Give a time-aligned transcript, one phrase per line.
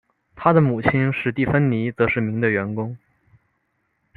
[0.35, 2.97] 他的母亲史蒂芬妮则是名的员工。